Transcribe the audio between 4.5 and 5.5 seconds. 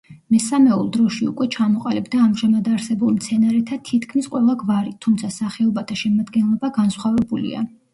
გვარი, თუმცა